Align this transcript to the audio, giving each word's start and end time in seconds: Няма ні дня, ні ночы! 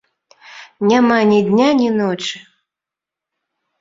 Няма 0.91 1.17
ні 1.31 1.39
дня, 1.49 1.69
ні 1.81 1.87
ночы! 2.01 2.45